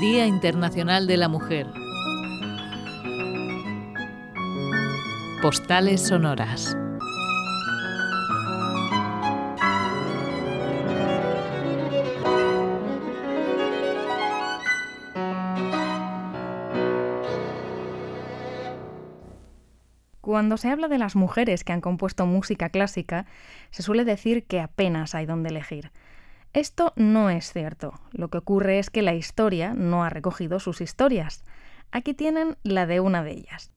Día 0.00 0.26
Internacional 0.26 1.08
de 1.08 1.16
la 1.16 1.28
Mujer. 1.28 1.66
Postales 5.42 6.06
sonoras. 6.06 6.76
Cuando 20.20 20.58
se 20.58 20.68
habla 20.68 20.86
de 20.86 20.98
las 20.98 21.16
mujeres 21.16 21.64
que 21.64 21.72
han 21.72 21.80
compuesto 21.80 22.24
música 22.24 22.68
clásica, 22.68 23.26
se 23.70 23.82
suele 23.82 24.04
decir 24.04 24.44
que 24.44 24.60
apenas 24.60 25.16
hay 25.16 25.26
donde 25.26 25.48
elegir. 25.48 25.90
Esto 26.54 26.92
no 26.96 27.28
es 27.30 27.52
cierto. 27.52 27.92
Lo 28.10 28.28
que 28.28 28.38
ocurre 28.38 28.78
es 28.78 28.90
que 28.90 29.02
la 29.02 29.14
historia 29.14 29.74
no 29.74 30.04
ha 30.04 30.10
recogido 30.10 30.60
sus 30.60 30.80
historias. 30.80 31.44
Aquí 31.92 32.14
tienen 32.14 32.56
la 32.62 32.86
de 32.86 33.00
una 33.00 33.22
de 33.22 33.32
ellas. 33.32 33.70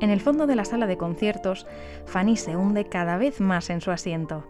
En 0.00 0.10
el 0.10 0.20
fondo 0.20 0.46
de 0.46 0.56
la 0.56 0.64
sala 0.64 0.86
de 0.86 0.96
conciertos, 0.96 1.66
Fanny 2.06 2.36
se 2.36 2.56
hunde 2.56 2.86
cada 2.86 3.16
vez 3.16 3.40
más 3.40 3.68
en 3.68 3.80
su 3.80 3.90
asiento. 3.90 4.44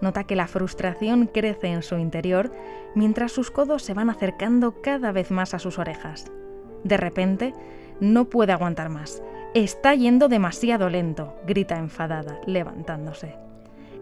Nota 0.00 0.24
que 0.24 0.36
la 0.36 0.46
frustración 0.46 1.26
crece 1.26 1.68
en 1.68 1.82
su 1.82 1.96
interior 1.98 2.52
mientras 2.94 3.32
sus 3.32 3.50
codos 3.50 3.82
se 3.82 3.94
van 3.94 4.10
acercando 4.10 4.80
cada 4.80 5.12
vez 5.12 5.30
más 5.30 5.54
a 5.54 5.58
sus 5.58 5.78
orejas. 5.78 6.30
De 6.84 6.96
repente, 6.96 7.54
no 8.00 8.26
puede 8.26 8.52
aguantar 8.52 8.88
más. 8.90 9.22
Está 9.54 9.94
yendo 9.94 10.28
demasiado 10.28 10.88
lento, 10.88 11.34
grita 11.46 11.78
enfadada, 11.78 12.38
levantándose. 12.46 13.34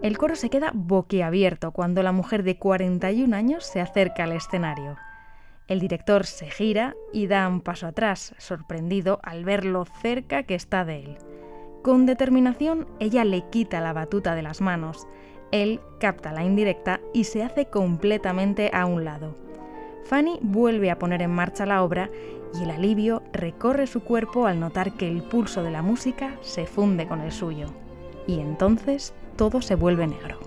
El 0.02 0.18
coro 0.18 0.36
se 0.36 0.50
queda 0.50 0.72
boquiabierto 0.74 1.72
cuando 1.72 2.02
la 2.02 2.12
mujer 2.12 2.42
de 2.42 2.58
41 2.58 3.34
años 3.34 3.64
se 3.64 3.80
acerca 3.80 4.24
al 4.24 4.32
escenario. 4.32 4.96
El 5.68 5.80
director 5.80 6.26
se 6.26 6.50
gira 6.50 6.94
y 7.12 7.26
da 7.26 7.48
un 7.48 7.60
paso 7.60 7.86
atrás, 7.86 8.34
sorprendido 8.38 9.18
al 9.22 9.44
ver 9.44 9.64
lo 9.64 9.84
cerca 9.84 10.42
que 10.42 10.54
está 10.54 10.84
de 10.84 11.00
él. 11.00 11.18
Con 11.82 12.04
determinación, 12.04 12.86
ella 13.00 13.24
le 13.24 13.48
quita 13.48 13.80
la 13.80 13.92
batuta 13.92 14.34
de 14.34 14.42
las 14.42 14.60
manos 14.60 15.06
él 15.52 15.80
capta 15.98 16.32
la 16.32 16.44
indirecta 16.44 17.00
y 17.12 17.24
se 17.24 17.42
hace 17.42 17.66
completamente 17.66 18.70
a 18.72 18.86
un 18.86 19.04
lado. 19.04 19.34
Fanny 20.04 20.38
vuelve 20.40 20.90
a 20.90 20.98
poner 20.98 21.22
en 21.22 21.30
marcha 21.30 21.66
la 21.66 21.82
obra 21.82 22.10
y 22.54 22.62
el 22.62 22.70
alivio 22.70 23.22
recorre 23.32 23.86
su 23.86 24.00
cuerpo 24.00 24.46
al 24.46 24.60
notar 24.60 24.92
que 24.92 25.08
el 25.08 25.22
pulso 25.22 25.62
de 25.62 25.70
la 25.70 25.82
música 25.82 26.36
se 26.42 26.66
funde 26.66 27.06
con 27.06 27.20
el 27.20 27.32
suyo. 27.32 27.66
Y 28.26 28.40
entonces 28.40 29.14
todo 29.36 29.60
se 29.60 29.74
vuelve 29.74 30.06
negro. 30.06 30.38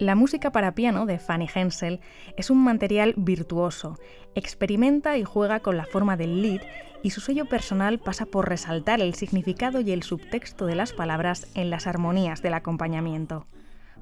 La 0.00 0.14
música 0.14 0.50
para 0.50 0.74
piano 0.74 1.06
de 1.06 1.18
Fanny 1.18 1.48
Hensel 1.54 2.00
es 2.36 2.50
un 2.50 2.58
material 2.64 3.14
virtuoso, 3.16 3.98
experimenta 4.34 5.16
y 5.16 5.22
juega 5.22 5.60
con 5.60 5.76
la 5.76 5.84
forma 5.84 6.16
del 6.16 6.42
lead 6.42 6.62
y 7.04 7.10
su 7.10 7.20
sello 7.20 7.44
personal 7.44 8.00
pasa 8.00 8.26
por 8.26 8.48
resaltar 8.48 9.00
el 9.00 9.14
significado 9.14 9.80
y 9.80 9.92
el 9.92 10.02
subtexto 10.02 10.66
de 10.66 10.74
las 10.74 10.92
palabras 10.92 11.46
en 11.54 11.70
las 11.70 11.86
armonías 11.86 12.42
del 12.42 12.54
acompañamiento. 12.54 13.46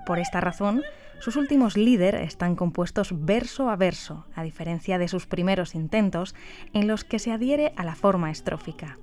Por 0.06 0.18
esta 0.18 0.40
razón, 0.40 0.82
sus 1.18 1.36
últimos 1.36 1.76
líder 1.76 2.14
están 2.14 2.56
compuestos 2.56 3.10
verso 3.12 3.68
a 3.68 3.76
verso, 3.76 4.24
a 4.34 4.42
diferencia 4.42 4.96
de 4.96 5.08
sus 5.08 5.26
primeros 5.26 5.74
intentos, 5.74 6.34
en 6.72 6.86
los 6.86 7.04
que 7.04 7.18
se 7.18 7.32
adhiere 7.32 7.74
a 7.76 7.84
la 7.84 7.94
forma 7.94 8.30
estrófica 8.30 8.96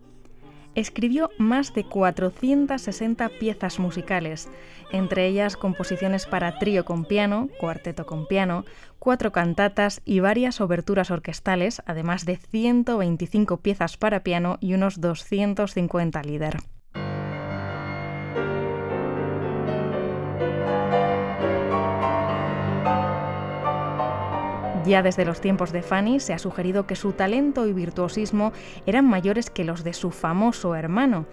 escribió 0.76 1.30
más 1.38 1.74
de 1.74 1.84
460 1.84 3.30
piezas 3.40 3.80
musicales, 3.80 4.50
entre 4.92 5.28
ellas 5.28 5.58
composiciones 5.58 6.26
para 6.26 6.58
trío 6.58 6.86
con 6.86 7.06
piano, 7.06 7.50
cuarteto 7.60 8.06
con 8.06 8.28
piano, 8.28 8.66
cuatro 9.00 9.32
cantatas 9.32 10.02
y 10.06 10.20
varias 10.20 10.62
oberturas 10.62 11.12
orquestales, 11.12 11.82
además 11.86 12.26
de 12.26 12.38
125 12.38 13.58
piezas 13.58 13.98
para 13.98 14.24
piano 14.24 14.58
y 14.62 14.74
unos 14.74 15.02
250 15.02 16.24
líder. 16.24 16.58
Ya 24.86 25.02
desde 25.02 25.24
los 25.24 25.40
tiempos 25.40 25.72
de 25.72 25.82
Fanny 25.82 26.20
se 26.20 26.34
ha 26.34 26.40
sugerido 26.40 26.86
que 26.86 26.96
su 26.96 27.14
talento 27.14 27.68
y 27.68 27.74
virtuosismo 27.74 28.52
eran 28.86 29.06
mayores 29.06 29.50
que 29.50 29.64
los 29.64 29.84
de 29.84 29.94
su 29.94 30.12
famoso 30.12 30.76
hermano 30.76 31.26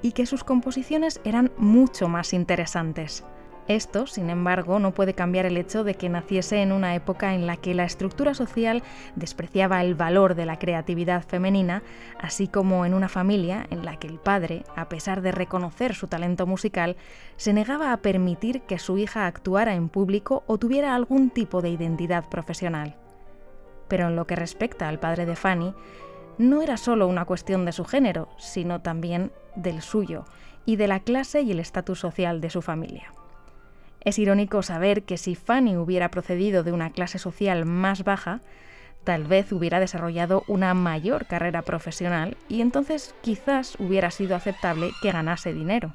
y 0.00 0.12
que 0.12 0.26
sus 0.26 0.42
composiciones 0.42 1.20
eran 1.24 1.52
mucho 1.58 2.08
más 2.08 2.32
interesantes. 2.32 3.24
Esto, 3.66 4.06
sin 4.06 4.28
embargo, 4.28 4.78
no 4.78 4.92
puede 4.92 5.14
cambiar 5.14 5.46
el 5.46 5.56
hecho 5.56 5.84
de 5.84 5.94
que 5.94 6.10
naciese 6.10 6.60
en 6.60 6.70
una 6.70 6.94
época 6.94 7.34
en 7.34 7.46
la 7.46 7.56
que 7.56 7.72
la 7.72 7.84
estructura 7.84 8.34
social 8.34 8.82
despreciaba 9.16 9.82
el 9.82 9.94
valor 9.94 10.34
de 10.34 10.44
la 10.44 10.58
creatividad 10.58 11.24
femenina, 11.24 11.82
así 12.20 12.46
como 12.46 12.84
en 12.84 12.92
una 12.92 13.08
familia 13.08 13.66
en 13.70 13.86
la 13.86 13.98
que 13.98 14.06
el 14.06 14.18
padre, 14.18 14.64
a 14.76 14.90
pesar 14.90 15.22
de 15.22 15.32
reconocer 15.32 15.94
su 15.94 16.08
talento 16.08 16.46
musical, 16.46 16.96
se 17.36 17.54
negaba 17.54 17.94
a 17.94 18.02
permitir 18.02 18.60
que 18.62 18.78
su 18.78 18.98
hija 18.98 19.26
actuara 19.26 19.74
en 19.74 19.88
público 19.88 20.44
o 20.46 20.58
tuviera 20.58 20.94
algún 20.94 21.30
tipo 21.30 21.62
de 21.62 21.70
identidad 21.70 22.28
profesional. 22.28 22.96
Pero 23.88 24.08
en 24.08 24.16
lo 24.16 24.26
que 24.26 24.36
respecta 24.36 24.90
al 24.90 25.00
padre 25.00 25.24
de 25.24 25.36
Fanny, 25.36 25.74
no 26.36 26.60
era 26.60 26.76
solo 26.76 27.08
una 27.08 27.24
cuestión 27.24 27.64
de 27.64 27.72
su 27.72 27.86
género, 27.86 28.28
sino 28.36 28.82
también 28.82 29.32
del 29.56 29.80
suyo 29.80 30.26
y 30.66 30.76
de 30.76 30.88
la 30.88 31.00
clase 31.00 31.40
y 31.40 31.52
el 31.52 31.60
estatus 31.60 32.00
social 32.00 32.42
de 32.42 32.50
su 32.50 32.60
familia. 32.60 33.14
Es 34.04 34.18
irónico 34.18 34.62
saber 34.62 35.02
que 35.02 35.16
si 35.16 35.34
Fanny 35.34 35.76
hubiera 35.76 36.10
procedido 36.10 36.62
de 36.62 36.72
una 36.72 36.90
clase 36.90 37.18
social 37.18 37.64
más 37.64 38.04
baja, 38.04 38.40
tal 39.02 39.24
vez 39.24 39.52
hubiera 39.52 39.80
desarrollado 39.80 40.44
una 40.46 40.74
mayor 40.74 41.26
carrera 41.26 41.62
profesional 41.62 42.36
y 42.48 42.60
entonces 42.60 43.14
quizás 43.22 43.76
hubiera 43.78 44.10
sido 44.10 44.36
aceptable 44.36 44.90
que 45.02 45.12
ganase 45.12 45.52
dinero. 45.52 45.90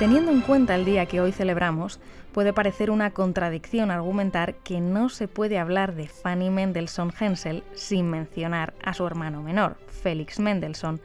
Teniendo 0.00 0.30
en 0.30 0.40
cuenta 0.40 0.74
el 0.76 0.86
día 0.86 1.04
que 1.04 1.20
hoy 1.20 1.30
celebramos, 1.30 2.00
puede 2.32 2.54
parecer 2.54 2.90
una 2.90 3.10
contradicción 3.10 3.90
argumentar 3.90 4.54
que 4.54 4.80
no 4.80 5.10
se 5.10 5.28
puede 5.28 5.58
hablar 5.58 5.94
de 5.94 6.08
Fanny 6.08 6.48
Mendelssohn 6.48 7.12
Hensel 7.20 7.62
sin 7.74 8.08
mencionar 8.08 8.72
a 8.82 8.94
su 8.94 9.06
hermano 9.06 9.42
menor, 9.42 9.76
Félix 10.02 10.40
Mendelssohn, 10.40 11.02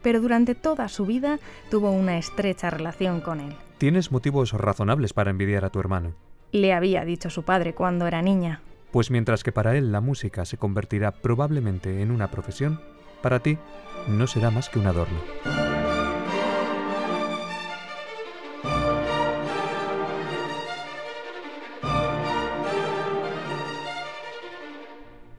pero 0.00 0.22
durante 0.22 0.54
toda 0.54 0.88
su 0.88 1.04
vida 1.04 1.38
tuvo 1.70 1.90
una 1.90 2.16
estrecha 2.16 2.70
relación 2.70 3.20
con 3.20 3.40
él. 3.40 3.54
Tienes 3.76 4.10
motivos 4.10 4.54
razonables 4.54 5.12
para 5.12 5.28
envidiar 5.28 5.66
a 5.66 5.70
tu 5.70 5.78
hermano. 5.78 6.14
Le 6.50 6.72
había 6.72 7.04
dicho 7.04 7.28
su 7.28 7.42
padre 7.42 7.74
cuando 7.74 8.06
era 8.06 8.22
niña. 8.22 8.62
Pues 8.90 9.10
mientras 9.10 9.44
que 9.44 9.52
para 9.52 9.76
él 9.76 9.92
la 9.92 10.00
música 10.00 10.46
se 10.46 10.56
convertirá 10.56 11.10
probablemente 11.10 12.00
en 12.00 12.10
una 12.10 12.30
profesión, 12.30 12.80
para 13.20 13.40
ti 13.40 13.58
no 14.08 14.26
será 14.26 14.50
más 14.50 14.70
que 14.70 14.78
un 14.78 14.86
adorno. 14.86 15.69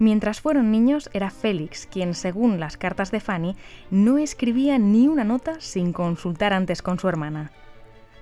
Mientras 0.01 0.41
fueron 0.41 0.71
niños, 0.71 1.11
era 1.13 1.29
Félix 1.29 1.85
quien, 1.85 2.15
según 2.15 2.59
las 2.59 2.75
cartas 2.75 3.11
de 3.11 3.19
Fanny, 3.19 3.55
no 3.91 4.17
escribía 4.17 4.79
ni 4.79 5.07
una 5.07 5.23
nota 5.23 5.57
sin 5.59 5.93
consultar 5.93 6.53
antes 6.53 6.81
con 6.81 6.97
su 6.97 7.07
hermana. 7.07 7.51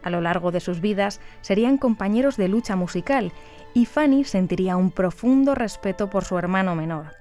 A 0.04 0.10
lo 0.10 0.20
largo 0.20 0.52
de 0.52 0.60
sus 0.60 0.82
vidas 0.82 1.22
serían 1.40 1.78
compañeros 1.78 2.36
de 2.36 2.50
lucha 2.50 2.76
musical 2.76 3.32
y 3.74 3.86
Fanny 3.86 4.26
sentiría 4.26 4.76
un 4.76 4.92
profundo 4.92 5.56
respeto 5.56 6.10
por 6.10 6.26
su 6.26 6.38
hermano 6.38 6.76
menor. 6.76 7.14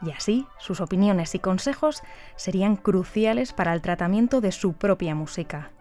Y 0.00 0.12
así, 0.12 0.46
sus 0.60 0.80
opiniones 0.80 1.34
y 1.34 1.40
consejos 1.40 2.04
serían 2.36 2.76
cruciales 2.76 3.52
para 3.52 3.74
el 3.74 3.82
tratamiento 3.82 4.40
de 4.40 4.52
su 4.52 4.74
propia 4.74 5.16
música. 5.16 5.72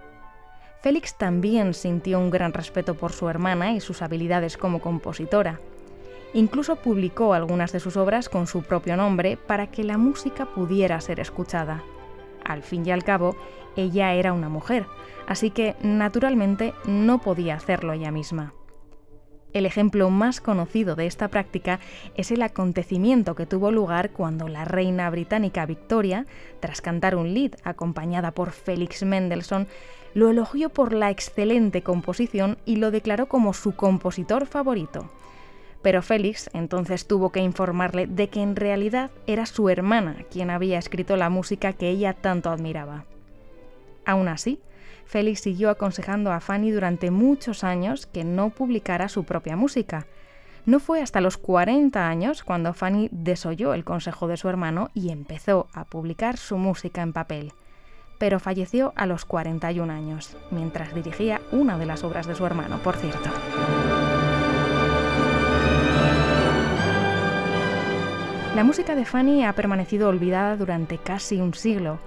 Félix 0.82 1.20
también 1.20 1.76
sintió 1.76 2.18
un 2.18 2.32
gran 2.32 2.52
respeto 2.52 2.96
por 2.96 3.12
su 3.12 3.30
hermana 3.30 3.74
y 3.74 3.80
sus 3.80 4.02
habilidades 4.02 4.58
como 4.58 4.82
compositora. 4.82 5.60
Incluso 6.34 6.78
publicó 6.78 7.34
algunas 7.34 7.72
de 7.72 7.80
sus 7.80 7.96
obras 7.96 8.28
con 8.28 8.48
su 8.48 8.64
propio 8.64 8.98
nombre 8.98 9.38
para 9.38 9.68
que 9.68 9.84
la 9.84 9.98
música 9.98 10.46
pudiera 10.46 11.00
ser 11.00 11.20
escuchada. 11.20 11.84
Al 12.44 12.64
fin 12.64 12.86
y 12.86 12.92
al 12.92 13.04
cabo, 13.04 13.36
ella 13.76 14.14
era 14.14 14.34
una 14.34 14.50
mujer, 14.50 14.86
así 15.28 15.52
que 15.52 15.76
naturalmente 15.82 16.74
no 16.86 17.20
podía 17.20 17.56
hacerlo 17.56 17.94
ella 17.94 18.12
misma. 18.12 18.54
El 19.54 19.68
ejemplo 19.68 20.10
más 20.10 20.42
conocido 20.42 20.96
de 20.96 21.06
esta 21.06 21.28
práctica 21.28 21.80
es 22.16 22.32
el 22.32 22.42
acontecimiento 22.42 23.36
que 23.36 23.46
tuvo 23.46 23.72
lugar 23.72 24.10
cuando 24.10 24.48
la 24.48 24.66
reina 24.66 25.08
británica 25.12 25.68
Victoria, 25.68 26.26
tras 26.60 26.82
cantar 26.82 27.16
un 27.16 27.36
lead 27.36 27.52
acompañada 27.64 28.32
por 28.32 28.52
Félix 28.52 29.04
Mendelssohn, 29.04 29.68
lo 30.16 30.30
elogió 30.30 30.70
por 30.70 30.92
la 30.92 31.12
excelente 31.12 31.84
composición 31.84 32.58
y 32.66 32.78
lo 32.78 32.90
declaró 32.90 33.28
como 33.28 33.54
su 33.54 33.76
compositor 33.76 34.48
favorito. 34.48 35.12
Pero 35.84 36.02
Félix 36.02 36.50
entonces 36.54 37.06
tuvo 37.06 37.32
que 37.32 37.42
informarle 37.42 38.08
de 38.08 38.30
que 38.30 38.42
en 38.42 38.56
realidad 38.56 39.12
era 39.28 39.46
su 39.46 39.70
hermana 39.70 40.16
quien 40.32 40.50
había 40.50 40.80
escrito 40.80 41.18
la 41.18 41.30
música 41.30 41.74
que 41.74 41.90
ella 41.90 42.14
tanto 42.14 42.50
admiraba. 42.50 43.04
Aún 44.06 44.30
así, 44.30 44.60
Félix 45.06 45.42
siguió 45.42 45.70
aconsejando 45.70 46.32
a 46.32 46.40
Fanny 46.40 46.72
durante 46.72 47.12
muchos 47.12 47.64
años 47.64 48.08
que 48.08 48.24
no 48.24 48.50
publicara 48.50 49.10
su 49.10 49.26
propia 49.26 49.56
música. 49.58 50.08
No 50.66 50.80
fue 50.80 51.02
hasta 51.02 51.20
los 51.20 51.38
40 51.38 52.08
años 52.08 52.44
cuando 52.44 52.74
Fanny 52.74 53.10
desoyó 53.12 53.74
el 53.74 53.84
consejo 53.84 54.28
de 54.28 54.38
su 54.38 54.48
hermano 54.48 54.90
y 54.94 55.12
empezó 55.12 55.68
a 55.74 55.84
publicar 55.84 56.38
su 56.38 56.58
música 56.58 57.02
en 57.02 57.12
papel. 57.12 57.52
Pero 58.18 58.40
falleció 58.40 58.94
a 58.96 59.06
los 59.06 59.26
41 59.26 59.92
años, 59.92 60.38
mientras 60.52 60.96
dirigía 60.96 61.42
una 61.52 61.78
de 61.78 61.86
las 61.86 62.06
obras 62.06 62.26
de 62.26 62.36
su 62.36 62.46
hermano, 62.46 62.78
por 62.78 62.96
cierto. 62.96 63.30
La 68.56 68.64
música 68.64 68.94
de 68.94 69.04
Fanny 69.04 69.44
ha 69.44 69.54
permanecido 69.54 70.10
olvidada 70.10 70.56
durante 70.56 71.00
casi 71.00 71.42
un 71.42 71.56
siglo, 71.56 71.98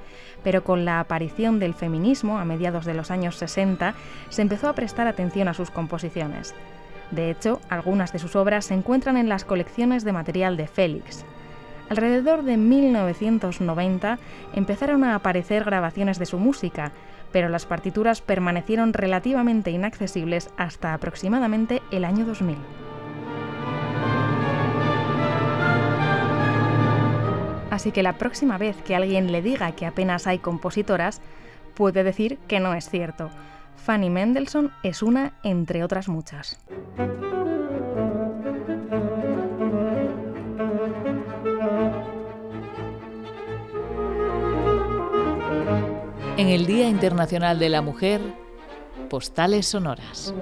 pero 0.45 0.63
con 0.63 0.85
la 0.85 1.01
aparición 1.01 1.59
del 1.59 1.75
feminismo 1.75 2.39
a 2.39 2.45
mediados 2.45 2.85
de 2.85 2.95
los 2.95 3.11
años 3.11 3.35
60 3.35 3.95
se 4.29 4.43
empezó 4.43 4.69
a 4.69 4.75
prestar 4.75 5.09
atención 5.09 5.49
a 5.49 5.55
sus 5.55 5.73
composiciones. 5.73 6.55
De 7.11 7.33
hecho, 7.33 7.61
algunas 7.69 8.13
de 8.13 8.21
sus 8.21 8.37
obras 8.37 8.67
se 8.67 8.75
encuentran 8.75 9.17
en 9.17 9.29
las 9.29 9.45
colecciones 9.45 10.05
de 10.05 10.13
material 10.13 10.57
de 10.57 10.69
Félix. 10.69 11.25
Alrededor 11.89 12.45
de 12.45 12.57
1990 12.57 14.21
empezaron 14.55 15.03
a 15.03 15.17
aparecer 15.17 15.65
grabaciones 15.65 16.21
de 16.21 16.27
su 16.27 16.39
música, 16.39 16.93
pero 17.33 17.49
las 17.49 17.67
partituras 17.67 18.21
permanecieron 18.21 18.93
relativamente 18.93 19.73
inaccesibles 19.73 20.51
hasta 20.57 20.95
aproximadamente 20.95 21.83
el 21.91 22.05
año 22.05 22.25
2000. 22.25 22.86
Así 27.77 27.93
que 27.93 28.03
la 28.03 28.15
próxima 28.15 28.57
vez 28.57 28.75
que 28.87 28.97
alguien 28.97 29.31
le 29.31 29.43
diga 29.43 29.73
que 29.73 29.85
apenas 29.85 30.27
hay 30.27 30.39
compositoras, 30.39 31.21
puede 31.75 32.05
decir 32.05 32.39
que 32.49 32.59
no 32.59 32.73
es 32.73 32.89
cierto. 32.89 33.29
Fanny 33.77 34.09
Mendelssohn 34.09 34.73
es 34.83 35.03
una 35.03 35.35
entre 35.43 35.85
otras 35.85 36.09
muchas. 36.09 36.59
En 46.39 46.49
el 46.49 46.65
Día 46.65 46.89
Internacional 46.89 47.59
de 47.59 47.69
la 47.69 47.83
Mujer, 47.83 48.23
Postales 49.11 49.67
Sonoras. 49.67 50.33